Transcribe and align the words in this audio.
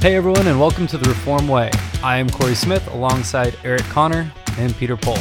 Hey 0.00 0.16
everyone, 0.16 0.46
and 0.46 0.58
welcome 0.58 0.86
to 0.86 0.96
the 0.96 1.10
Reform 1.10 1.46
Way. 1.46 1.70
I 2.02 2.16
am 2.16 2.30
Corey 2.30 2.54
Smith 2.54 2.88
alongside 2.88 3.54
Eric 3.64 3.82
Connor 3.82 4.32
and 4.56 4.74
Peter 4.76 4.96
Pohl. 4.96 5.18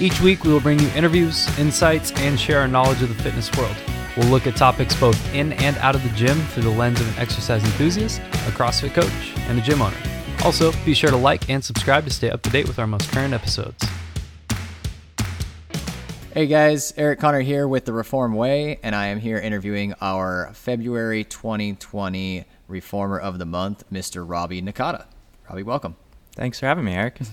Each 0.00 0.20
week 0.20 0.42
we 0.42 0.52
will 0.52 0.58
bring 0.58 0.80
you 0.80 0.88
interviews, 0.96 1.46
insights, 1.60 2.10
and 2.16 2.38
share 2.38 2.58
our 2.58 2.66
knowledge 2.66 3.00
of 3.02 3.08
the 3.08 3.22
fitness 3.22 3.56
world. 3.56 3.76
We'll 4.16 4.26
look 4.26 4.48
at 4.48 4.56
topics 4.56 4.98
both 4.98 5.32
in 5.32 5.52
and 5.52 5.76
out 5.76 5.94
of 5.94 6.02
the 6.02 6.08
gym 6.16 6.36
through 6.48 6.64
the 6.64 6.70
lens 6.70 7.00
of 7.00 7.06
an 7.06 7.22
exercise 7.22 7.62
enthusiast, 7.62 8.18
a 8.18 8.50
CrossFit 8.50 8.94
coach, 8.94 9.32
and 9.48 9.60
a 9.60 9.62
gym 9.62 9.80
owner. 9.80 9.96
Also, 10.44 10.72
be 10.84 10.92
sure 10.92 11.10
to 11.10 11.16
like 11.16 11.48
and 11.48 11.64
subscribe 11.64 12.02
to 12.02 12.10
stay 12.10 12.28
up 12.28 12.42
to 12.42 12.50
date 12.50 12.66
with 12.66 12.80
our 12.80 12.86
most 12.88 13.12
current 13.12 13.32
episodes. 13.32 13.86
Hey 16.34 16.48
guys, 16.48 16.92
Eric 16.96 17.20
Connor 17.20 17.42
here 17.42 17.68
with 17.68 17.84
the 17.84 17.92
Reform 17.92 18.34
Way, 18.34 18.80
and 18.82 18.92
I 18.92 19.06
am 19.06 19.20
here 19.20 19.38
interviewing 19.38 19.94
our 20.00 20.50
February 20.52 21.22
2020 21.22 22.44
Reformer 22.68 23.18
of 23.18 23.38
the 23.38 23.46
Month, 23.46 23.84
Mr. 23.92 24.24
Robbie 24.28 24.62
Nakata. 24.62 25.06
Robbie, 25.48 25.62
welcome. 25.62 25.96
Thanks 26.32 26.60
for 26.60 26.66
having 26.66 26.84
me, 26.84 26.94
Eric. 26.94 27.20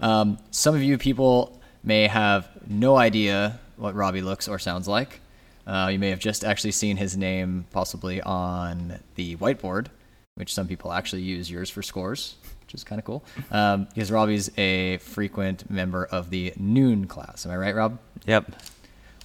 Um, 0.00 0.38
some 0.50 0.74
of 0.74 0.82
you 0.82 0.96
people 0.96 1.60
may 1.84 2.06
have 2.06 2.48
no 2.66 2.96
idea 2.96 3.60
what 3.76 3.94
Robbie 3.94 4.22
looks 4.22 4.48
or 4.48 4.58
sounds 4.58 4.88
like. 4.88 5.20
Uh, 5.66 5.90
you 5.92 5.98
may 5.98 6.08
have 6.08 6.18
just 6.18 6.42
actually 6.42 6.72
seen 6.72 6.96
his 6.96 7.18
name 7.18 7.66
possibly 7.70 8.22
on 8.22 8.98
the 9.16 9.36
whiteboard, 9.36 9.88
which 10.36 10.54
some 10.54 10.66
people 10.66 10.90
actually 10.90 11.20
use 11.20 11.50
yours 11.50 11.68
for 11.68 11.82
scores, 11.82 12.36
which 12.62 12.74
is 12.74 12.82
kind 12.82 12.98
of 12.98 13.04
cool. 13.04 13.22
Um, 13.50 13.84
because 13.94 14.10
Robbie's 14.10 14.50
a 14.56 14.96
frequent 14.98 15.70
member 15.70 16.06
of 16.06 16.30
the 16.30 16.54
noon 16.56 17.06
class. 17.06 17.44
Am 17.44 17.52
I 17.52 17.56
right, 17.56 17.74
Rob? 17.74 17.98
Yep. 18.26 18.52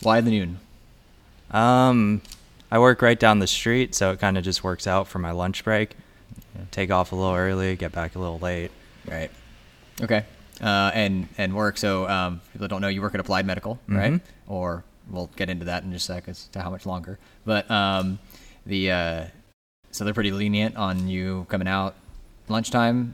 Why 0.02 0.20
the 0.20 0.32
noon? 0.32 0.60
Um, 1.52 2.22
I 2.76 2.80
work 2.80 3.02
right 3.02 3.18
down 3.18 3.40
the 3.40 3.48
street, 3.48 3.96
so 3.96 4.12
it 4.12 4.20
kind 4.20 4.38
of 4.38 4.44
just 4.44 4.62
works 4.62 4.86
out 4.86 5.08
for 5.08 5.18
my 5.18 5.32
lunch 5.32 5.64
break. 5.64 5.96
Take 6.72 6.91
off 6.91 7.13
a 7.13 7.16
little 7.16 7.34
early, 7.34 7.77
get 7.77 7.94
back 7.94 8.16
a 8.16 8.20
little 8.20 8.38
late. 8.38 8.70
Right. 9.10 9.32
Okay. 10.02 10.26
Uh, 10.60 10.91
and 10.94 11.30
and 11.38 11.55
work. 11.55 11.77
So 11.77 12.05
um, 12.10 12.41
people 12.52 12.68
don't 12.68 12.82
know, 12.82 12.90
you 12.90 13.02
work 13.02 13.14
at 13.14 13.22
Applied 13.22 13.46
Medical, 13.46 13.80
right? 13.88 14.12
Mhm. 14.12 14.22
Or 14.49 14.84
we'll 15.10 15.30
get 15.38 15.49
into 15.49 15.64
that 15.64 15.84
in 15.84 15.94
just 15.94 16.10
a 16.10 16.16
sec 16.16 16.27
as 16.27 16.48
to 16.48 16.62
how 16.62 16.70
much 16.70 16.86
longer. 16.86 17.18
But 17.46 17.72
um, 17.72 18.20
the 18.66 18.92
uh, 18.92 19.26
so 19.92 20.04
they're 20.04 20.14
pretty 20.14 20.34
lenient 20.34 20.76
on 20.76 21.08
you 21.08 21.46
coming 21.48 21.70
out 21.70 21.96
lunchtime. 22.49 23.14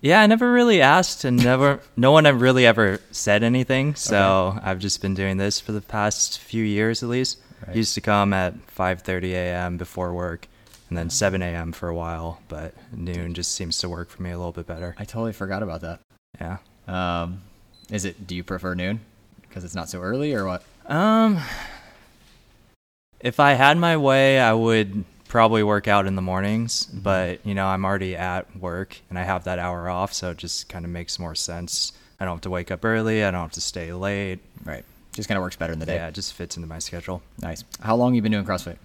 Yeah, 0.00 0.22
I 0.22 0.26
never 0.26 0.50
really 0.50 0.80
asked, 0.80 1.24
and 1.24 1.36
never, 1.36 1.80
no 1.98 2.12
one 2.12 2.24
really 2.38 2.64
ever 2.64 2.98
said 3.10 3.42
anything. 3.42 3.94
So 3.94 4.58
I've 4.62 4.78
just 4.78 5.02
been 5.02 5.12
doing 5.14 5.36
this 5.36 5.60
for 5.60 5.72
the 5.72 5.82
past 5.82 6.38
few 6.38 6.64
years, 6.64 7.02
at 7.02 7.10
least. 7.10 7.38
Right. 7.66 7.76
Used 7.76 7.94
to 7.94 8.00
come 8.00 8.32
at 8.32 8.54
5:30 8.76 9.32
a.m. 9.32 9.76
before 9.76 10.12
work, 10.12 10.48
and 10.88 10.98
then 10.98 11.10
7 11.10 11.40
a.m. 11.42 11.72
for 11.72 11.88
a 11.88 11.94
while. 11.94 12.40
But 12.48 12.74
noon 12.92 13.34
just 13.34 13.52
seems 13.54 13.78
to 13.78 13.88
work 13.88 14.10
for 14.10 14.22
me 14.22 14.30
a 14.30 14.36
little 14.36 14.52
bit 14.52 14.66
better. 14.66 14.94
I 14.98 15.04
totally 15.04 15.32
forgot 15.32 15.62
about 15.62 15.80
that. 15.82 16.00
Yeah. 16.40 16.58
Um, 16.88 17.42
is 17.90 18.04
it? 18.04 18.26
Do 18.26 18.34
you 18.34 18.42
prefer 18.44 18.74
noon 18.74 19.00
because 19.42 19.64
it's 19.64 19.74
not 19.74 19.88
so 19.88 20.00
early, 20.00 20.34
or 20.34 20.46
what? 20.46 20.64
Um, 20.86 21.38
if 23.20 23.38
I 23.38 23.52
had 23.52 23.78
my 23.78 23.96
way, 23.96 24.40
I 24.40 24.52
would 24.52 25.04
probably 25.28 25.62
work 25.62 25.88
out 25.88 26.06
in 26.06 26.16
the 26.16 26.22
mornings, 26.22 26.86
Mm-hmm. 26.86 26.98
but 27.00 27.46
you 27.46 27.54
know, 27.54 27.66
I'm 27.66 27.84
already 27.84 28.16
at 28.16 28.54
work 28.56 28.98
and 29.08 29.18
I 29.18 29.22
have 29.22 29.44
that 29.44 29.58
hour 29.58 29.88
off, 29.88 30.12
so 30.12 30.30
it 30.30 30.38
just 30.38 30.68
kind 30.68 30.84
of 30.84 30.90
makes 30.90 31.18
more 31.18 31.34
sense. 31.34 31.92
I 32.20 32.24
don't 32.24 32.34
have 32.34 32.40
to 32.42 32.50
wake 32.50 32.70
up 32.70 32.84
early, 32.84 33.24
I 33.24 33.30
don't 33.30 33.40
have 33.42 33.52
to 33.52 33.60
stay 33.60 33.92
late. 33.92 34.40
Right. 34.64 34.84
Just 35.12 35.28
kind 35.28 35.36
of 35.36 35.42
works 35.42 35.56
better 35.56 35.72
in 35.72 35.78
the 35.78 35.86
day. 35.86 35.96
Yeah, 35.96 36.08
it 36.08 36.14
just 36.14 36.32
fits 36.34 36.56
into 36.56 36.68
my 36.68 36.78
schedule. 36.78 37.22
Nice. 37.40 37.64
How 37.80 37.96
long 37.96 38.14
you 38.14 38.22
been 38.22 38.32
doing 38.32 38.44
CrossFit? 38.44 38.76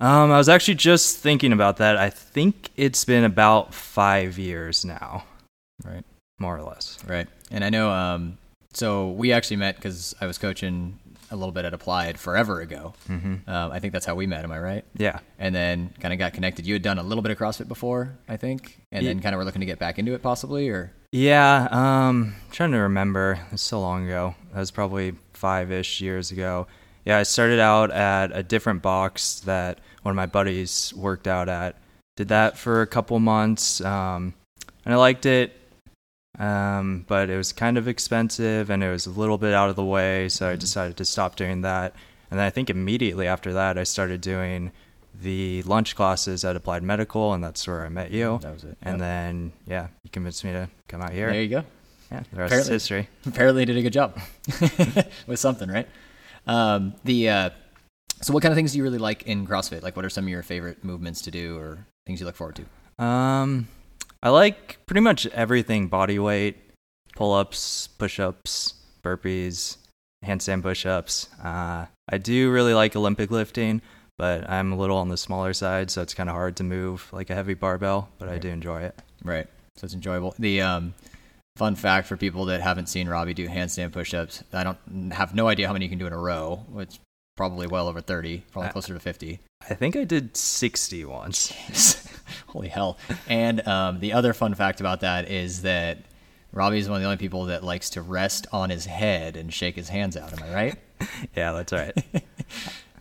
Um, 0.00 0.30
I 0.30 0.38
was 0.38 0.48
actually 0.48 0.76
just 0.76 1.18
thinking 1.18 1.52
about 1.52 1.78
that. 1.78 1.96
I 1.96 2.08
think 2.08 2.70
it's 2.76 3.04
been 3.04 3.24
about 3.24 3.74
five 3.74 4.38
years 4.38 4.84
now, 4.84 5.24
Right. 5.84 6.04
more 6.38 6.56
or 6.56 6.62
less. 6.62 6.98
Right. 7.06 7.26
And 7.50 7.64
I 7.64 7.68
know, 7.70 7.90
um, 7.90 8.38
so 8.72 9.10
we 9.10 9.32
actually 9.32 9.56
met 9.56 9.76
because 9.76 10.14
I 10.20 10.26
was 10.26 10.38
coaching 10.38 10.98
a 11.30 11.36
little 11.36 11.52
bit 11.52 11.64
at 11.64 11.74
Applied 11.74 12.18
forever 12.18 12.60
ago. 12.60 12.94
Mm-hmm. 13.08 13.48
Um, 13.50 13.72
I 13.72 13.78
think 13.78 13.92
that's 13.92 14.06
how 14.06 14.14
we 14.14 14.26
met. 14.26 14.44
Am 14.44 14.52
I 14.52 14.58
right? 14.58 14.84
Yeah. 14.96 15.18
And 15.38 15.54
then 15.54 15.92
kind 16.00 16.12
of 16.12 16.18
got 16.18 16.32
connected. 16.32 16.66
You 16.66 16.74
had 16.74 16.82
done 16.82 16.98
a 16.98 17.02
little 17.02 17.22
bit 17.22 17.30
of 17.32 17.38
CrossFit 17.38 17.68
before, 17.68 18.18
I 18.28 18.36
think, 18.36 18.78
and 18.92 19.02
Ye- 19.02 19.08
then 19.08 19.20
kind 19.20 19.34
of 19.34 19.38
were 19.38 19.44
looking 19.44 19.60
to 19.60 19.66
get 19.66 19.78
back 19.78 19.98
into 19.98 20.14
it 20.14 20.22
possibly, 20.22 20.68
or 20.68 20.92
Yeah, 21.12 21.68
um, 21.70 22.34
trying 22.50 22.72
to 22.72 22.78
remember. 22.78 23.40
It's 23.52 23.62
so 23.62 23.80
long 23.80 24.06
ago. 24.06 24.34
That 24.52 24.60
was 24.60 24.70
probably 24.70 25.14
five 25.34 25.70
ish 25.72 26.00
years 26.00 26.30
ago. 26.30 26.66
Yeah, 27.04 27.18
I 27.18 27.22
started 27.22 27.60
out 27.60 27.90
at 27.90 28.36
a 28.36 28.42
different 28.42 28.82
box 28.82 29.40
that 29.40 29.78
one 30.02 30.12
of 30.12 30.16
my 30.16 30.26
buddies 30.26 30.92
worked 30.94 31.26
out 31.26 31.48
at. 31.48 31.76
Did 32.16 32.28
that 32.28 32.58
for 32.58 32.82
a 32.82 32.86
couple 32.86 33.18
months, 33.20 33.80
um, 33.80 34.34
and 34.84 34.92
I 34.92 34.96
liked 34.96 35.24
it. 35.24 35.57
Um, 36.38 37.04
but 37.08 37.30
it 37.30 37.36
was 37.36 37.52
kind 37.52 37.76
of 37.78 37.88
expensive 37.88 38.70
and 38.70 38.82
it 38.84 38.90
was 38.90 39.06
a 39.06 39.10
little 39.10 39.38
bit 39.38 39.54
out 39.54 39.70
of 39.70 39.76
the 39.76 39.84
way, 39.84 40.28
so 40.28 40.48
I 40.50 40.56
decided 40.56 40.96
to 40.98 41.04
stop 41.04 41.36
doing 41.36 41.62
that. 41.62 41.94
And 42.30 42.38
then 42.38 42.46
I 42.46 42.50
think 42.50 42.70
immediately 42.70 43.26
after 43.26 43.52
that, 43.54 43.78
I 43.78 43.84
started 43.84 44.20
doing 44.20 44.70
the 45.20 45.62
lunch 45.62 45.96
classes 45.96 46.44
at 46.44 46.54
Applied 46.54 46.82
Medical, 46.82 47.32
and 47.32 47.42
that's 47.42 47.66
where 47.66 47.84
I 47.84 47.88
met 47.88 48.10
you. 48.12 48.38
that 48.42 48.52
was 48.52 48.64
it. 48.64 48.76
And 48.82 48.94
Yep. 48.94 48.98
then, 49.00 49.52
yeah, 49.66 49.86
you 50.04 50.10
convinced 50.10 50.44
me 50.44 50.52
to 50.52 50.68
come 50.86 51.00
out 51.00 51.12
here. 51.12 51.30
there 51.32 51.42
you 51.42 51.48
go. 51.48 51.64
Yeah, 52.12 52.20
the 52.32 52.38
rest 52.38 52.52
Apparently- 52.52 52.58
is 52.60 52.68
history. 52.68 53.08
Apparently, 53.26 53.64
did 53.64 53.76
a 53.76 53.82
good 53.82 53.92
job 53.92 54.18
with 55.26 55.38
something, 55.40 55.68
right? 55.68 55.88
Um, 56.46 56.94
the 57.04 57.28
uh, 57.28 57.50
so 58.22 58.32
what 58.32 58.42
kind 58.42 58.52
of 58.52 58.56
things 58.56 58.72
do 58.72 58.78
you 58.78 58.84
really 58.84 58.98
like 58.98 59.24
in 59.24 59.46
CrossFit? 59.46 59.82
Like, 59.82 59.96
what 59.96 60.04
are 60.04 60.10
some 60.10 60.24
of 60.24 60.28
your 60.30 60.42
favorite 60.42 60.84
movements 60.84 61.20
to 61.22 61.30
do, 61.30 61.58
or 61.58 61.86
things 62.06 62.20
you 62.20 62.26
look 62.26 62.36
forward 62.36 62.56
to? 62.56 63.04
Um, 63.04 63.68
I 64.22 64.30
like 64.30 64.78
pretty 64.86 65.00
much 65.00 65.26
everything 65.28 65.88
body 65.88 66.18
weight, 66.18 66.56
pull 67.14 67.32
ups, 67.32 67.86
push 67.86 68.18
ups, 68.18 68.74
burpees, 69.02 69.76
handstand 70.24 70.62
push 70.62 70.86
ups. 70.86 71.28
Uh, 71.42 71.86
I 72.08 72.18
do 72.18 72.50
really 72.50 72.74
like 72.74 72.96
Olympic 72.96 73.30
lifting, 73.30 73.80
but 74.16 74.48
I'm 74.50 74.72
a 74.72 74.76
little 74.76 74.96
on 74.96 75.08
the 75.08 75.16
smaller 75.16 75.52
side, 75.52 75.90
so 75.90 76.02
it's 76.02 76.14
kind 76.14 76.28
of 76.28 76.34
hard 76.34 76.56
to 76.56 76.64
move 76.64 77.08
like 77.12 77.30
a 77.30 77.34
heavy 77.34 77.54
barbell, 77.54 78.08
but 78.18 78.28
I 78.28 78.38
do 78.38 78.48
enjoy 78.48 78.82
it. 78.82 79.00
Right. 79.22 79.46
So 79.76 79.84
it's 79.84 79.94
enjoyable. 79.94 80.34
The 80.38 80.62
um, 80.62 80.94
fun 81.56 81.76
fact 81.76 82.08
for 82.08 82.16
people 82.16 82.46
that 82.46 82.60
haven't 82.60 82.88
seen 82.88 83.08
Robbie 83.08 83.34
do 83.34 83.48
handstand 83.48 83.92
push-ups, 83.92 84.42
I 84.52 84.64
don't 84.64 85.12
have 85.12 85.34
no 85.34 85.46
idea 85.46 85.68
how 85.68 85.72
many 85.72 85.84
you 85.84 85.88
can 85.88 85.98
do 85.98 86.06
in 86.08 86.12
a 86.12 86.18
row. 86.18 86.64
It's 86.78 86.98
probably 87.36 87.68
well 87.68 87.86
over 87.86 88.00
30, 88.00 88.42
probably 88.50 88.72
closer 88.72 88.94
to 88.94 89.00
50. 89.00 89.38
I 89.70 89.74
think 89.74 89.94
I 89.94 90.02
did 90.02 90.36
60 90.36 91.04
once. 91.04 91.52
Holy 92.48 92.68
hell. 92.68 92.98
And 93.28 93.66
um, 93.66 94.00
the 94.00 94.12
other 94.12 94.32
fun 94.32 94.54
fact 94.54 94.80
about 94.80 95.00
that 95.00 95.30
is 95.30 95.62
that 95.62 95.98
Robbie 96.52 96.78
is 96.78 96.88
one 96.88 96.96
of 96.96 97.02
the 97.02 97.06
only 97.06 97.18
people 97.18 97.46
that 97.46 97.62
likes 97.62 97.90
to 97.90 98.02
rest 98.02 98.46
on 98.52 98.70
his 98.70 98.86
head 98.86 99.36
and 99.36 99.52
shake 99.52 99.76
his 99.76 99.88
hands 99.88 100.16
out. 100.16 100.32
Am 100.32 100.42
I 100.48 100.54
right? 100.54 100.74
yeah, 101.36 101.52
that's 101.52 101.72
right. 101.72 101.96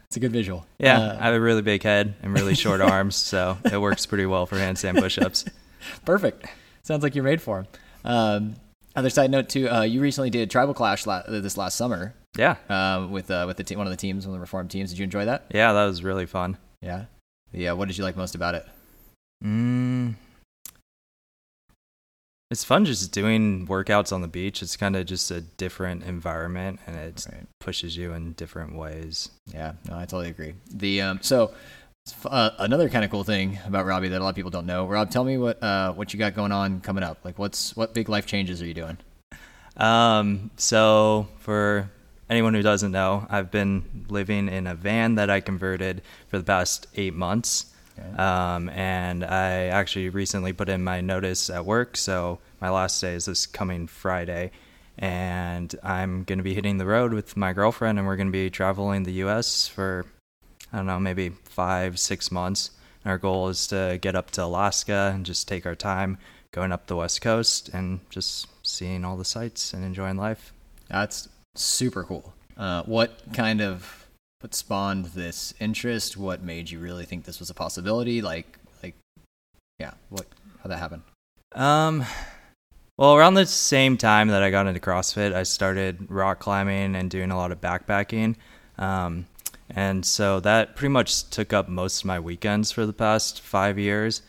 It's 0.07 0.15
a 0.15 0.21
good 0.21 0.31
visual. 0.31 0.65
Yeah, 0.79 0.99
Uh, 0.99 1.17
I 1.19 1.25
have 1.25 1.33
a 1.33 1.39
really 1.41 1.61
big 1.61 1.83
head 1.83 2.13
and 2.23 2.33
really 2.33 2.55
short 2.55 2.79
arms, 2.79 3.17
so 3.17 3.57
it 3.69 3.77
works 3.81 4.05
pretty 4.05 4.25
well 4.25 4.45
for 4.45 4.55
handstand 4.55 4.97
push 4.99 5.17
ups. 5.17 5.43
perfect. 6.05 6.45
Sounds 6.83 7.03
like 7.03 7.13
you're 7.13 7.25
made 7.25 7.41
for 7.41 7.59
him. 7.59 7.67
Um, 8.05 8.55
other 8.95 9.09
side 9.09 9.29
note 9.31 9.49
too, 9.49 9.69
uh, 9.69 9.81
you 9.81 9.99
recently 9.99 10.29
did 10.29 10.49
Tribal 10.49 10.73
Clash 10.73 11.05
la- 11.05 11.23
this 11.27 11.57
last 11.57 11.75
summer 11.75 12.13
Yeah, 12.37 12.55
uh, 12.69 13.05
with 13.11 13.29
uh, 13.29 13.43
with 13.47 13.57
the 13.57 13.65
te- 13.65 13.75
one 13.75 13.85
of 13.85 13.91
the 13.91 13.97
teams, 13.97 14.25
one 14.25 14.33
of 14.33 14.37
the 14.37 14.41
reform 14.41 14.69
teams. 14.69 14.91
Did 14.91 14.99
you 14.99 15.03
enjoy 15.03 15.25
that? 15.25 15.45
yeah, 15.53 15.73
that 15.73 15.85
was 15.85 16.01
really 16.03 16.25
fun. 16.25 16.57
Yeah. 16.81 17.05
Yeah. 17.51 17.73
What 17.73 17.89
did 17.89 17.97
you 17.97 18.05
like 18.05 18.15
most 18.15 18.33
about 18.33 18.55
it? 18.55 18.65
Mm. 19.43 20.15
It's 22.49 22.63
fun 22.63 22.85
just 22.85 23.11
doing 23.11 23.67
workouts 23.67 24.13
on 24.13 24.21
the 24.21 24.27
beach. 24.27 24.61
It's 24.61 24.77
kind 24.77 24.95
of 24.95 25.05
just 25.05 25.29
a 25.31 25.41
different 25.41 26.03
environment 26.03 26.79
and 26.87 26.95
it 26.95 27.25
Right. 27.29 27.45
pushes 27.59 27.97
you 27.97 28.13
in 28.13 28.33
different 28.33 28.75
ways. 28.75 29.29
Yeah. 29.53 29.73
No, 29.89 29.97
I 29.97 30.01
totally 30.05 30.29
agree. 30.29 30.53
The 30.71 31.01
um, 31.01 31.19
so 31.21 31.53
uh, 32.25 32.51
another 32.59 32.87
kind 32.87 33.03
of 33.03 33.11
cool 33.11 33.25
thing 33.25 33.59
about 33.65 33.85
Robbie 33.85 34.07
that 34.07 34.21
a 34.21 34.23
lot 34.23 34.29
of 34.29 34.35
people 34.35 34.49
don't 34.51 34.65
know. 34.65 34.87
Rob, 34.87 35.11
tell 35.11 35.25
me 35.25 35.37
what 35.37 35.61
uh, 35.61 35.91
what 35.91 36.13
you 36.13 36.19
got 36.19 36.35
going 36.35 36.53
on 36.53 36.79
coming 36.79 37.03
up. 37.03 37.19
Like, 37.25 37.37
what's 37.37 37.75
what 37.75 37.93
big 37.93 38.07
life 38.07 38.25
changes 38.25 38.61
are 38.61 38.65
you 38.65 38.73
doing? 38.73 38.97
Um, 39.75 40.49
so 40.55 41.27
for 41.39 41.89
anyone 42.29 42.53
who 42.53 42.61
doesn't 42.61 42.91
know, 42.93 43.27
I've 43.29 43.51
been 43.51 44.05
living 44.07 44.47
in 44.47 44.67
a 44.67 44.73
van 44.73 45.15
that 45.15 45.29
I 45.29 45.41
converted 45.41 46.01
for 46.29 46.37
the 46.37 46.45
past 46.45 46.87
eight 46.95 47.13
months. 47.13 47.73
Okay. 47.97 48.17
Um, 48.17 48.69
and 48.69 49.23
I 49.23 49.65
actually 49.65 50.09
recently 50.09 50.53
put 50.53 50.69
in 50.69 50.83
my 50.83 51.01
notice 51.01 51.49
at 51.49 51.65
work, 51.65 51.97
so 51.97 52.39
my 52.61 52.69
last 52.69 52.99
day 53.01 53.13
is 53.13 53.25
this 53.25 53.45
coming 53.45 53.87
Friday. 53.87 54.51
And 54.97 55.75
I'm 55.83 56.23
going 56.23 56.39
to 56.39 56.43
be 56.43 56.55
hitting 56.55 56.77
the 56.77 56.85
road 56.85 57.13
with 57.13 57.37
my 57.37 57.53
girlfriend, 57.53 57.99
and 57.99 58.07
we're 58.07 58.15
going 58.15 58.29
to 58.29 58.31
be 58.31 58.49
traveling 58.49 59.03
the 59.03 59.13
U.S. 59.13 59.67
for, 59.67 60.05
I 60.73 60.77
don't 60.77 60.87
know, 60.87 60.99
maybe 60.99 61.29
five, 61.43 61.99
six 61.99 62.31
months. 62.31 62.71
And 63.03 63.11
our 63.11 63.19
goal 63.19 63.49
is 63.49 63.67
to 63.67 63.99
get 64.01 64.15
up 64.15 64.31
to 64.31 64.43
Alaska 64.43 65.11
and 65.13 65.25
just 65.25 65.47
take 65.47 65.65
our 65.65 65.75
time 65.75 66.17
going 66.51 66.71
up 66.71 66.87
the 66.87 66.95
West 66.95 67.21
Coast 67.21 67.69
and 67.69 67.99
just 68.09 68.47
seeing 68.63 69.05
all 69.05 69.17
the 69.17 69.25
sights 69.25 69.73
and 69.73 69.83
enjoying 69.83 70.17
life. 70.17 70.51
That's 70.89 71.29
super 71.53 72.03
cool. 72.03 72.33
Uh, 72.57 72.81
what 72.83 73.21
kind 73.33 73.61
of 73.61 74.06
what 74.39 74.53
spawned 74.53 75.05
this 75.05 75.53
interest? 75.59 76.15
What 76.15 76.43
made 76.43 76.69
you 76.69 76.79
really 76.79 77.05
think 77.05 77.25
this 77.25 77.39
was 77.39 77.49
a 77.49 77.53
possibility? 77.53 78.21
Like, 78.21 78.59
like 78.83 78.95
Yeah. 79.79 79.91
What? 80.09 80.25
How 80.61 80.69
that 80.69 80.77
happened? 80.77 81.03
Um, 81.53 82.05
well, 82.97 83.15
around 83.15 83.33
the 83.33 83.45
same 83.45 83.97
time 83.97 84.27
that 84.29 84.43
I 84.43 84.51
got 84.51 84.67
into 84.67 84.79
CrossFit, 84.79 85.33
I 85.33 85.43
started 85.43 86.09
rock 86.09 86.39
climbing 86.39 86.95
and 86.95 87.09
doing 87.09 87.31
a 87.31 87.37
lot 87.37 87.51
of 87.51 87.61
backpacking. 87.61 88.35
Um, 88.77 89.25
and 89.69 90.05
so 90.05 90.39
that 90.41 90.75
pretty 90.75 90.91
much 90.91 91.29
took 91.29 91.51
up 91.51 91.67
most 91.67 92.01
of 92.01 92.05
my 92.05 92.19
weekends 92.19 92.71
for 92.71 92.85
the 92.85 92.93
past 92.93 93.41
five 93.41 93.77
years. 93.77 94.21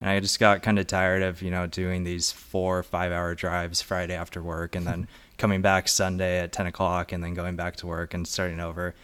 And 0.00 0.10
I 0.10 0.20
just 0.20 0.38
got 0.38 0.62
kind 0.62 0.78
of 0.78 0.86
tired 0.86 1.22
of, 1.22 1.42
you 1.42 1.50
know, 1.50 1.66
doing 1.66 2.04
these 2.04 2.30
four 2.30 2.78
or 2.78 2.82
five 2.82 3.12
hour 3.12 3.34
drives 3.34 3.82
Friday 3.82 4.14
after 4.14 4.42
work 4.42 4.74
and 4.74 4.86
then 4.86 5.08
coming 5.38 5.62
back 5.62 5.88
Sunday 5.88 6.38
at 6.40 6.52
10 6.52 6.66
o'clock 6.66 7.12
and 7.12 7.22
then 7.22 7.34
going 7.34 7.56
back 7.56 7.76
to 7.76 7.86
work 7.86 8.14
and 8.14 8.26
starting 8.28 8.60
over. 8.60 8.94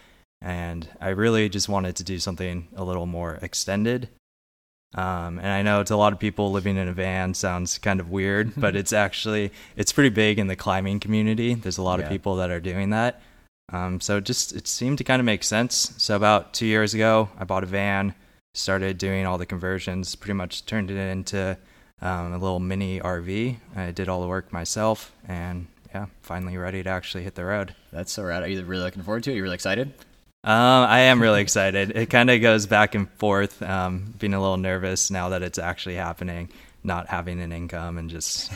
And 0.43 0.87
I 0.99 1.09
really 1.09 1.47
just 1.47 1.69
wanted 1.69 1.95
to 1.95 2.03
do 2.03 2.19
something 2.19 2.67
a 2.75 2.83
little 2.83 3.05
more 3.05 3.39
extended. 3.41 4.09
Um, 4.95 5.39
and 5.39 5.47
I 5.47 5.61
know 5.63 5.83
to 5.83 5.95
a 5.95 5.95
lot 5.95 6.13
of 6.13 6.19
people 6.19 6.51
living 6.51 6.77
in 6.77 6.87
a 6.87 6.93
van 6.93 7.33
sounds 7.33 7.77
kind 7.79 7.99
of 7.99 8.09
weird, 8.09 8.51
but 8.57 8.75
it's 8.75 8.93
actually 8.93 9.51
it's 9.75 9.91
pretty 9.93 10.09
big 10.09 10.37
in 10.37 10.47
the 10.47 10.55
climbing 10.55 10.99
community. 10.99 11.53
There's 11.55 11.77
a 11.77 11.81
lot 11.81 11.99
Yeah. 11.99 12.05
of 12.05 12.11
people 12.11 12.35
that 12.35 12.51
are 12.51 12.59
doing 12.59 12.89
that. 12.91 13.21
Um, 13.71 14.01
so 14.01 14.17
it 14.17 14.25
just 14.25 14.53
it 14.53 14.67
seemed 14.67 14.97
to 14.99 15.03
kind 15.05 15.19
of 15.21 15.25
make 15.25 15.43
sense. 15.43 15.93
So 15.97 16.15
about 16.15 16.53
two 16.53 16.65
years 16.65 16.93
ago, 16.93 17.29
I 17.39 17.45
bought 17.45 17.63
a 17.63 17.67
van, 17.67 18.13
started 18.53 18.97
doing 18.97 19.25
all 19.25 19.37
the 19.37 19.45
conversions, 19.45 20.13
pretty 20.15 20.33
much 20.33 20.65
turned 20.65 20.91
it 20.91 20.97
into 20.97 21.57
um, 22.01 22.33
a 22.33 22.37
little 22.37 22.59
mini 22.59 22.99
RV. 22.99 23.55
I 23.77 23.91
did 23.91 24.09
all 24.09 24.21
the 24.21 24.27
work 24.27 24.51
myself, 24.51 25.13
and 25.25 25.67
yeah, 25.95 26.07
finally 26.21 26.57
ready 26.57 26.83
to 26.83 26.89
actually 26.89 27.23
hit 27.23 27.35
the 27.35 27.45
road. 27.45 27.73
That's 27.93 28.11
so 28.11 28.23
rad. 28.23 28.43
Are 28.43 28.47
you 28.47 28.61
really 28.63 28.83
looking 28.83 29.01
forward 29.03 29.23
to 29.23 29.31
it? 29.31 29.33
Are 29.33 29.37
you 29.37 29.43
really 29.43 29.55
excited? 29.55 29.93
Um, 30.45 30.51
I 30.89 30.99
am 31.01 31.21
really 31.21 31.41
excited. 31.41 31.91
It 31.95 32.09
kind 32.09 32.29
of 32.29 32.41
goes 32.41 32.65
back 32.65 32.95
and 32.95 33.09
forth, 33.11 33.61
um, 33.61 34.13
being 34.19 34.33
a 34.33 34.41
little 34.41 34.57
nervous 34.57 35.09
now 35.09 35.29
that 35.29 35.41
it's 35.41 35.57
actually 35.57 35.95
happening, 35.95 36.49
not 36.83 37.07
having 37.07 37.39
an 37.39 37.53
income 37.53 37.97
and 37.97 38.09
just 38.09 38.51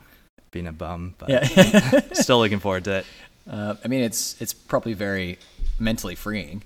being 0.50 0.66
a 0.66 0.72
bum, 0.72 1.14
but 1.18 1.28
Yeah. 1.28 2.00
still 2.14 2.38
looking 2.40 2.58
forward 2.58 2.82
to 2.84 2.96
it. 2.98 3.06
Uh, 3.48 3.76
I 3.84 3.88
mean, 3.88 4.00
it's 4.00 4.40
it's 4.42 4.52
probably 4.52 4.92
very 4.94 5.38
mentally 5.78 6.14
freeing, 6.16 6.62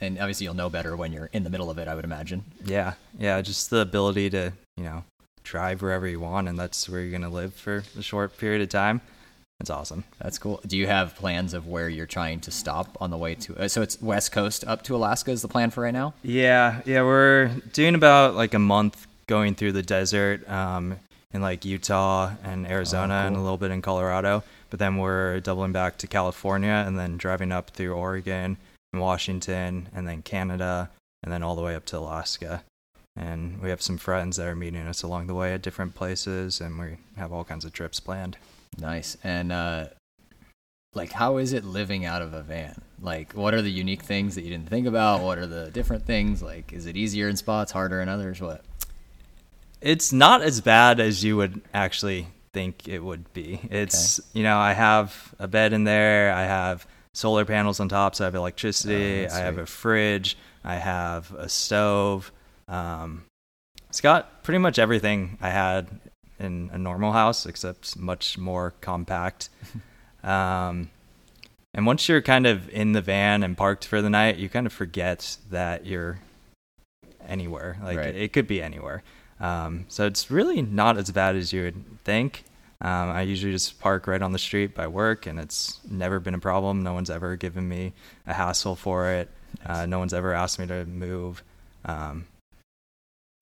and 0.00 0.18
obviously 0.18 0.44
you'll 0.44 0.54
know 0.54 0.68
better 0.68 0.96
when 0.96 1.12
you're 1.12 1.30
in 1.32 1.44
the 1.44 1.50
middle 1.50 1.70
of 1.70 1.78
it. 1.78 1.86
I 1.86 1.94
would 1.94 2.04
imagine. 2.04 2.44
Yeah, 2.64 2.94
yeah, 3.18 3.40
just 3.40 3.70
the 3.70 3.78
ability 3.78 4.30
to, 4.30 4.52
you 4.76 4.84
know, 4.84 5.04
drive 5.44 5.80
wherever 5.80 6.06
you 6.08 6.18
want, 6.20 6.48
and 6.48 6.58
that's 6.58 6.88
where 6.88 7.00
you're 7.00 7.12
gonna 7.12 7.32
live 7.32 7.54
for 7.54 7.84
a 7.96 8.02
short 8.02 8.36
period 8.36 8.62
of 8.62 8.68
time. 8.68 9.00
It's 9.60 9.70
awesome. 9.70 10.04
That's 10.20 10.38
cool. 10.38 10.60
Do 10.66 10.78
you 10.78 10.86
have 10.86 11.16
plans 11.16 11.52
of 11.52 11.66
where 11.66 11.88
you're 11.88 12.06
trying 12.06 12.40
to 12.40 12.52
stop 12.52 12.96
on 13.00 13.10
the 13.10 13.16
way 13.16 13.34
to? 13.34 13.56
Uh, 13.56 13.68
so 13.68 13.82
it's 13.82 14.00
West 14.00 14.30
Coast 14.30 14.64
up 14.64 14.82
to 14.84 14.94
Alaska 14.94 15.32
is 15.32 15.42
the 15.42 15.48
plan 15.48 15.70
for 15.70 15.82
right 15.82 15.92
now. 15.92 16.14
Yeah, 16.22 16.80
yeah, 16.84 17.02
we're 17.02 17.48
doing 17.72 17.96
about 17.96 18.34
like 18.34 18.54
a 18.54 18.60
month 18.60 19.08
going 19.26 19.56
through 19.56 19.72
the 19.72 19.82
desert 19.82 20.48
um, 20.48 20.96
in 21.32 21.42
like 21.42 21.64
Utah 21.64 22.32
and 22.44 22.68
Arizona 22.68 23.24
and 23.26 23.34
a 23.34 23.40
little 23.40 23.58
bit 23.58 23.72
in 23.72 23.82
Colorado. 23.82 24.44
But 24.70 24.78
then 24.78 24.96
we're 24.96 25.40
doubling 25.40 25.72
back 25.72 25.98
to 25.98 26.06
California 26.06 26.84
and 26.86 26.96
then 26.96 27.16
driving 27.16 27.50
up 27.50 27.70
through 27.70 27.94
Oregon 27.94 28.58
and 28.92 29.02
Washington 29.02 29.88
and 29.92 30.06
then 30.06 30.22
Canada 30.22 30.90
and 31.24 31.32
then 31.32 31.42
all 31.42 31.56
the 31.56 31.62
way 31.62 31.74
up 31.74 31.84
to 31.86 31.98
Alaska. 31.98 32.62
And 33.16 33.60
we 33.60 33.70
have 33.70 33.82
some 33.82 33.98
friends 33.98 34.36
that 34.36 34.46
are 34.46 34.54
meeting 34.54 34.86
us 34.86 35.02
along 35.02 35.26
the 35.26 35.34
way 35.34 35.52
at 35.52 35.62
different 35.62 35.96
places 35.96 36.60
and 36.60 36.78
we 36.78 36.98
have 37.16 37.32
all 37.32 37.42
kinds 37.42 37.64
of 37.64 37.72
trips 37.72 37.98
planned. 37.98 38.36
Nice. 38.80 39.16
And 39.22 39.52
uh, 39.52 39.86
like, 40.94 41.12
how 41.12 41.38
is 41.38 41.52
it 41.52 41.64
living 41.64 42.04
out 42.04 42.22
of 42.22 42.34
a 42.34 42.42
van? 42.42 42.80
Like, 43.00 43.32
what 43.32 43.54
are 43.54 43.62
the 43.62 43.70
unique 43.70 44.02
things 44.02 44.34
that 44.34 44.42
you 44.42 44.50
didn't 44.50 44.68
think 44.68 44.86
about? 44.86 45.22
What 45.22 45.38
are 45.38 45.46
the 45.46 45.70
different 45.70 46.04
things? 46.06 46.42
Like, 46.42 46.72
is 46.72 46.86
it 46.86 46.96
easier 46.96 47.28
in 47.28 47.36
spots, 47.36 47.72
harder 47.72 48.00
in 48.00 48.08
others? 48.08 48.40
What? 48.40 48.64
It's 49.80 50.12
not 50.12 50.42
as 50.42 50.60
bad 50.60 50.98
as 50.98 51.22
you 51.22 51.36
would 51.36 51.60
actually 51.72 52.26
think 52.52 52.88
it 52.88 52.98
would 52.98 53.32
be. 53.32 53.60
It's, 53.70 54.20
you 54.32 54.42
know, 54.42 54.58
I 54.58 54.72
have 54.72 55.34
a 55.38 55.46
bed 55.46 55.72
in 55.72 55.84
there, 55.84 56.32
I 56.32 56.42
have 56.42 56.86
solar 57.14 57.44
panels 57.44 57.78
on 57.78 57.88
top, 57.88 58.14
so 58.14 58.24
I 58.24 58.26
have 58.26 58.34
electricity, 58.34 59.26
Oh, 59.26 59.34
I 59.34 59.38
have 59.38 59.58
a 59.58 59.66
fridge, 59.66 60.36
I 60.64 60.74
have 60.76 61.32
a 61.34 61.48
stove. 61.48 62.32
Um, 62.66 63.24
it's 63.88 64.00
got 64.00 64.42
pretty 64.42 64.58
much 64.58 64.78
everything 64.78 65.38
I 65.40 65.50
had 65.50 65.88
in 66.38 66.70
a 66.72 66.78
normal 66.78 67.12
house, 67.12 67.46
except 67.46 67.96
much 67.96 68.38
more 68.38 68.74
compact. 68.80 69.48
um, 70.22 70.90
and 71.74 71.86
once 71.86 72.08
you're 72.08 72.22
kind 72.22 72.46
of 72.46 72.68
in 72.70 72.92
the 72.92 73.02
van 73.02 73.42
and 73.42 73.56
parked 73.56 73.86
for 73.86 74.00
the 74.02 74.10
night, 74.10 74.36
you 74.36 74.48
kind 74.48 74.66
of 74.66 74.72
forget 74.72 75.36
that 75.50 75.86
you're 75.86 76.18
anywhere. 77.26 77.78
Like 77.82 77.98
Right. 77.98 78.14
it 78.14 78.32
could 78.32 78.46
be 78.46 78.62
anywhere. 78.62 79.02
Um, 79.40 79.84
so 79.88 80.06
it's 80.06 80.30
really 80.30 80.62
not 80.62 80.96
as 80.96 81.10
bad 81.10 81.36
as 81.36 81.52
you 81.52 81.62
would 81.62 82.04
think. 82.04 82.44
Um, 82.80 83.10
I 83.10 83.22
usually 83.22 83.52
just 83.52 83.80
park 83.80 84.06
right 84.06 84.22
on 84.22 84.32
the 84.32 84.38
street 84.38 84.74
by 84.74 84.86
work, 84.86 85.26
and 85.26 85.38
it's 85.38 85.80
never 85.88 86.20
been 86.20 86.34
a 86.34 86.38
problem. 86.38 86.82
No 86.82 86.94
one's 86.94 87.10
ever 87.10 87.36
given 87.36 87.68
me 87.68 87.92
a 88.26 88.32
hassle 88.34 88.76
for 88.76 89.10
it. 89.10 89.28
Uh, 89.66 89.86
no 89.86 89.98
one's 89.98 90.14
ever 90.14 90.32
asked 90.32 90.58
me 90.58 90.66
to 90.68 90.84
move. 90.84 91.42
Um, 91.84 92.26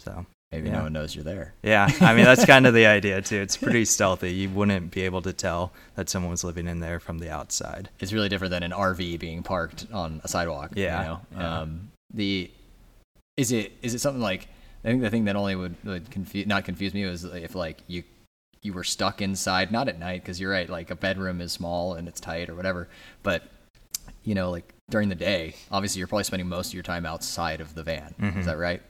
so 0.00 0.26
Maybe 0.52 0.68
Yeah. 0.68 0.76
no 0.76 0.82
one 0.84 0.92
knows 0.92 1.14
you're 1.14 1.24
there. 1.24 1.54
yeah, 1.62 1.90
I 2.00 2.14
mean 2.14 2.24
that's 2.24 2.44
kind 2.44 2.66
of 2.66 2.74
the 2.74 2.86
idea 2.98 3.20
too. 3.20 3.36
It's 3.40 3.56
pretty 3.56 3.84
stealthy. 3.84 4.32
You 4.32 4.48
wouldn't 4.50 4.90
be 4.92 5.02
able 5.02 5.22
to 5.22 5.32
tell 5.32 5.72
that 5.96 6.08
someone 6.08 6.30
was 6.30 6.44
living 6.44 6.66
in 6.68 6.80
there 6.80 7.00
from 7.00 7.18
the 7.18 7.30
outside. 7.30 7.88
It's 7.98 8.12
really 8.12 8.28
different 8.28 8.52
than 8.52 8.62
an 8.62 8.70
RV 8.72 9.18
being 9.18 9.42
parked 9.42 9.86
on 9.92 10.20
a 10.24 10.28
sidewalk. 10.28 10.72
Yeah, 10.76 11.00
You 11.02 11.08
know? 11.08 11.20
yeah. 11.36 11.58
Um, 11.60 11.90
the 12.14 12.50
is 13.36 13.50
it 13.52 13.72
is 13.82 13.92
it 13.94 14.00
something 14.00 14.22
like 14.22 14.48
I 14.84 14.88
think 14.88 15.02
the 15.02 15.10
thing 15.10 15.24
that 15.24 15.34
only 15.36 15.56
would, 15.56 15.74
would 15.84 16.10
confuse 16.10 16.46
not 16.46 16.64
confuse 16.64 16.94
me 16.94 17.04
was 17.04 17.24
if 17.24 17.54
like 17.56 17.78
you 17.88 18.04
you 18.62 18.72
were 18.72 18.84
stuck 18.84 19.20
inside 19.20 19.70
not 19.72 19.88
at 19.88 19.98
night 19.98 20.22
because 20.22 20.40
you're 20.40 20.52
right 20.52 20.68
like 20.70 20.90
a 20.90 20.96
bedroom 20.96 21.40
is 21.40 21.52
small 21.52 21.94
and 21.94 22.06
it's 22.08 22.20
tight 22.20 22.48
or 22.48 22.54
whatever 22.54 22.88
but 23.22 23.42
you 24.24 24.34
know 24.34 24.50
like 24.50 24.72
during 24.90 25.08
the 25.08 25.14
day 25.14 25.54
obviously 25.70 25.98
you're 25.98 26.08
probably 26.08 26.24
spending 26.24 26.48
most 26.48 26.68
of 26.68 26.74
your 26.74 26.82
time 26.82 27.04
outside 27.06 27.60
of 27.60 27.74
the 27.74 27.82
van 27.82 28.14
Mhm. 28.20 28.38
is 28.38 28.46
that 28.46 28.58
right 28.58 28.82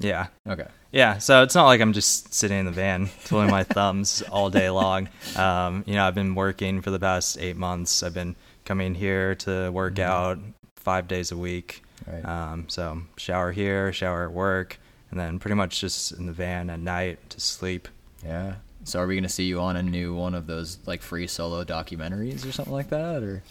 Yeah, 0.00 0.26
okay 0.48 0.66
Yeah, 0.92 1.18
so 1.18 1.42
it's 1.42 1.54
not 1.54 1.66
like 1.66 1.80
I'm 1.80 1.92
just 1.92 2.34
sitting 2.34 2.58
in 2.58 2.66
the 2.66 2.72
van 2.72 3.08
twiddling 3.24 3.50
my 3.50 3.62
thumbs 3.64 4.22
all 4.30 4.50
day 4.50 4.68
long. 4.70 5.08
Um, 5.36 5.84
you 5.86 5.94
know, 5.94 6.04
I've 6.06 6.14
been 6.14 6.34
working 6.34 6.82
for 6.82 6.90
the 6.90 6.98
past 6.98 7.38
eight 7.40 7.56
months. 7.56 8.02
I've 8.02 8.14
been 8.14 8.34
coming 8.64 8.94
here 8.94 9.34
to 9.36 9.70
work 9.70 9.94
Mhm. 9.94 10.04
out 10.04 10.38
five 10.76 11.06
days 11.08 11.30
a 11.32 11.36
week. 11.36 11.82
right 12.06 12.24
Um, 12.24 12.68
so 12.68 13.02
shower 13.16 13.52
here, 13.52 13.92
shower 13.92 14.24
at 14.24 14.32
work, 14.32 14.78
and 15.10 15.18
then 15.18 15.38
pretty 15.38 15.54
much 15.54 15.80
just 15.80 16.12
in 16.12 16.26
the 16.26 16.32
van 16.32 16.70
at 16.70 16.80
night 16.80 17.30
to 17.30 17.40
sleep. 17.40 17.88
yeah 18.24 18.54
so 18.84 19.00
are 19.00 19.06
we 19.06 19.14
gonna 19.16 19.28
see 19.28 19.44
you 19.44 19.60
on 19.60 19.76
a 19.76 19.82
new 19.82 20.14
one 20.14 20.34
of 20.34 20.46
those 20.46 20.78
like 20.86 21.02
free 21.02 21.26
solo 21.26 21.64
documentaries 21.64 22.46
or 22.48 22.52
something 22.52 22.72
like 22.74 22.88
that 22.90 23.22
or 23.22 23.42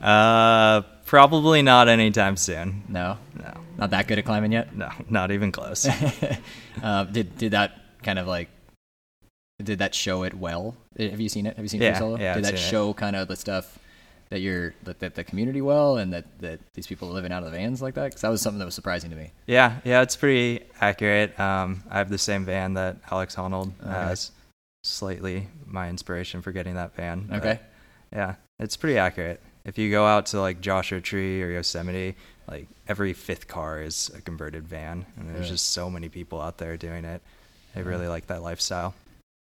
Uh, 0.00 0.82
probably 1.06 1.62
not 1.62 1.88
anytime 1.88 2.36
soon. 2.36 2.82
no 2.88 3.16
No, 3.38 3.52
not 3.78 3.90
that 3.90 4.06
good 4.06 4.18
at 4.18 4.24
climbing 4.24 4.52
yet 4.52 4.74
no, 4.76 4.90
not 5.08 5.30
even 5.30 5.50
close. 5.52 5.86
uh, 6.82 7.04
did 7.04 7.36
did 7.38 7.52
that 7.52 7.72
kind 8.02 8.18
of 8.18 8.26
like 8.26 8.48
did 9.62 9.78
that 9.78 9.94
show 9.94 10.24
it 10.24 10.34
well? 10.34 10.74
Uh, 10.98 11.04
Have 11.08 11.20
you 11.20 11.28
seen 11.28 11.46
it? 11.46 11.56
Have 11.56 11.64
you 11.64 11.68
seen 11.68 11.80
Yeah, 11.80 11.92
Free 11.94 11.98
Solo? 12.00 12.18
yeah, 12.18 12.34
Did 12.34 12.38
I've 12.44 12.50
that 12.52 12.58
seen 12.58 12.66
it. 12.66 12.70
show 12.70 12.92
kind 12.92 13.14
of 13.16 13.28
the 13.28 13.36
stuff 13.36 13.78
that 14.30 14.40
you're 14.40 14.74
that, 14.82 14.98
that 14.98 15.14
the 15.14 15.22
community 15.22 15.60
well 15.60 15.96
and 15.96 16.12
that 16.12 16.24
that 16.40 16.58
these 16.74 16.86
people 16.88 17.08
are 17.08 17.12
living 17.12 17.30
out 17.32 17.44
of 17.44 17.50
the 17.52 17.56
vans 17.56 17.80
like 17.80 17.94
that? 17.94 18.06
Because 18.06 18.22
that 18.22 18.30
was 18.30 18.42
something 18.42 18.58
that 18.58 18.64
was 18.64 18.74
surprising 18.74 19.10
to 19.10 19.16
me. 19.16 19.30
Yeah, 19.46 19.78
yeah, 19.84 20.02
it's 20.02 20.16
pretty 20.16 20.64
accurate. 20.80 21.38
Um, 21.38 21.84
I 21.88 21.98
have 21.98 22.10
the 22.10 22.18
same 22.18 22.44
van 22.44 22.74
that 22.74 22.96
Alex 23.10 23.36
Honnold 23.36 23.72
Okay. 23.80 23.90
has. 23.90 24.32
Slightly 24.88 25.48
my 25.64 25.88
inspiration 25.88 26.42
for 26.42 26.52
getting 26.52 26.74
that 26.74 26.94
van. 26.94 27.30
Okay. 27.32 27.58
Yeah, 28.12 28.34
it's 28.58 28.76
pretty 28.76 28.98
accurate. 28.98 29.40
If 29.64 29.78
you 29.78 29.90
go 29.90 30.04
out 30.04 30.26
to 30.26 30.40
like 30.42 30.60
Joshua 30.60 31.00
Tree 31.00 31.42
or 31.42 31.48
Yosemite, 31.50 32.16
like 32.46 32.68
every 32.86 33.14
fifth 33.14 33.48
car 33.48 33.80
is 33.80 34.10
a 34.14 34.20
converted 34.20 34.68
van, 34.68 35.06
and 35.16 35.26
there's 35.30 35.38
Really? 35.38 35.50
just 35.52 35.70
so 35.70 35.88
many 35.88 36.10
people 36.10 36.38
out 36.38 36.58
there 36.58 36.76
doing 36.76 37.06
it. 37.06 37.22
They 37.74 37.80
Yeah. 37.80 37.88
really 37.88 38.08
like 38.08 38.26
that 38.26 38.42
lifestyle. 38.42 38.94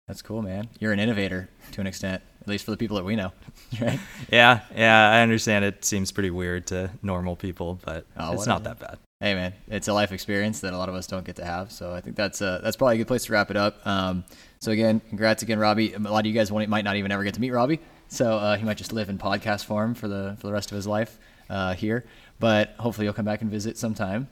That's 0.07 0.21
cool, 0.21 0.41
man. 0.41 0.69
You're 0.79 0.93
an 0.93 1.00
innovator 1.00 1.50
to 1.73 1.81
an 1.81 1.88
extent, 1.88 2.23
at 2.41 2.47
least 2.47 2.63
for 2.63 2.71
the 2.71 2.77
people 2.77 2.95
that 2.95 3.03
we 3.03 3.17
know, 3.17 3.33
right? 3.81 4.00
Yeah, 4.31 4.62
yeah, 4.73 5.09
I 5.12 5.21
understand 5.23 5.65
it 5.65 5.83
seems 5.83 6.13
pretty 6.13 6.31
weird 6.31 6.67
to 6.67 6.89
normal 7.01 7.35
people, 7.35 7.79
but 7.83 8.05
Oh, 8.15 8.31
it's 8.31 8.47
not 8.47 8.63
that 8.63 8.79
bad. 8.79 8.97
Hey, 9.24 9.36
man, 9.36 9.53
it's 9.70 9.88
a 9.88 9.94
life 9.94 10.12
experience 10.12 10.60
that 10.60 10.74
a 10.74 10.77
lot 10.77 10.89
of 10.89 10.96
us 10.96 11.08
don't 11.08 11.24
get 11.24 11.38
to 11.38 11.46
have. 11.46 11.72
So 11.72 11.94
I 11.94 12.01
think 12.01 12.18
that's 12.18 12.42
uh, 12.42 12.60
that's 12.62 12.75
probably 12.75 12.96
a 12.96 12.98
good 12.98 13.08
place 13.08 13.24
to 13.24 13.32
wrap 13.32 13.50
it 13.51 13.56
up. 13.56 13.80
Um, 13.88 14.25
so 14.60 14.72
again, 14.72 15.00
congrats 15.08 15.44
again, 15.44 15.60
Robbie. 15.60 15.94
A 15.94 16.00
lot 16.00 16.20
of 16.20 16.25
you 16.25 16.34
guys 16.34 16.51
won't, 16.51 16.68
might 16.68 16.84
not 16.84 16.98
even 16.98 17.10
ever 17.10 17.24
get 17.24 17.34
to 17.36 17.39
meet 17.39 17.51
Robbie, 17.51 17.80
so 18.10 18.34
uh, 18.38 18.58
he 18.58 18.65
might 18.65 18.75
just 18.75 18.92
live 18.92 19.08
in 19.08 19.18
podcast 19.18 19.63
form 19.63 19.96
for 19.96 20.10
the 20.10 20.36
for 20.42 20.48
the 20.48 20.51
rest 20.51 20.74
of 20.74 20.75
his 20.75 20.86
life 20.86 21.20
uh, 21.50 21.74
here. 21.74 22.03
But 22.42 22.75
hopefully, 22.77 23.06
you'll 23.06 23.13
come 23.13 23.24
back 23.24 23.42
and 23.42 23.50
visit 23.50 23.77
sometime. 23.77 24.27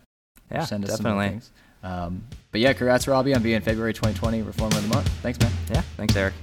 Yeah, 0.51 0.65
send 0.65 0.83
us 0.83 0.98
some 0.98 1.05
definitely. 1.05 1.29
things. 1.29 1.51
Um, 1.83 2.25
but 2.51 2.60
yeah, 2.60 2.74
congrats, 2.74 3.07
Robbie, 3.07 3.33
on 3.33 3.41
being 3.41 3.62
February 3.62 3.93
2020 3.93 4.41
Reformer 4.41 4.75
of 4.75 4.83
the 4.83 4.89
Month. 4.89 5.07
Thanks, 5.21 5.39
man. 5.39 5.53
Yeah, 5.69 5.83
thanks, 5.95 6.17
Eric. 6.17 6.33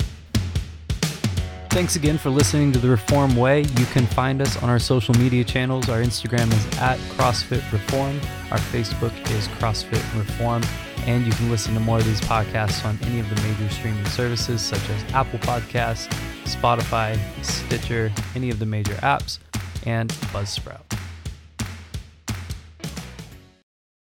Thanks 1.70 1.96
again 1.96 2.18
for 2.18 2.30
listening 2.30 2.72
to 2.72 2.78
The 2.78 2.88
Reform 2.88 3.36
Way. 3.36 3.60
You 3.60 3.86
can 3.86 4.06
find 4.06 4.40
us 4.40 4.60
on 4.62 4.70
our 4.70 4.78
social 4.78 5.14
media 5.14 5.44
channels. 5.44 5.88
Our 5.88 6.00
Instagram 6.00 6.52
is 6.52 6.78
at 6.78 6.98
CrossFit 7.10 7.70
Reform. 7.70 8.18
Our 8.50 8.58
Facebook 8.58 9.12
is 9.30 9.46
CrossFit 9.48 10.02
Reform. 10.18 10.62
And 11.06 11.24
you 11.24 11.32
can 11.32 11.50
listen 11.50 11.74
to 11.74 11.80
more 11.80 11.98
of 11.98 12.04
these 12.04 12.20
podcasts 12.22 12.84
on 12.84 12.98
any 13.02 13.20
of 13.20 13.28
the 13.30 13.36
major 13.42 13.68
streaming 13.68 14.06
services 14.06 14.60
such 14.60 14.88
as 14.90 15.12
Apple 15.12 15.38
Podcasts, 15.40 16.08
Spotify, 16.44 17.18
Stitcher, 17.44 18.10
any 18.34 18.50
of 18.50 18.58
the 18.58 18.66
major 18.66 18.94
apps, 18.94 19.38
and 19.86 20.10
Buzzsprout. 20.32 20.97